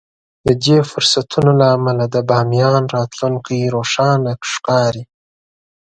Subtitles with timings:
[0.47, 5.03] د دې فرصتونو له امله د باميان راتلونکی روښانه ښکاري.